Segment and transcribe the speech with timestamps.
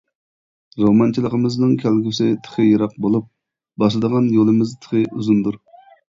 [0.85, 3.29] رومانچىلىقىمىزنىڭ كەلگۈسى تېخى يىراق بولۇپ،
[3.85, 5.63] باسىدىغان يولىمىز تېخى ئۇزۇندۇر.